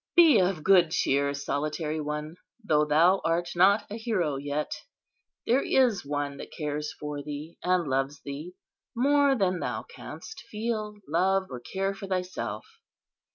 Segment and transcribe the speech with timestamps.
[0.15, 4.71] Be of good cheer, solitary one, though thou art not a hero yet!
[5.45, 8.55] There is One that cares for thee, and loves thee,
[8.95, 12.65] more than thou canst feel, love, or care for thyself.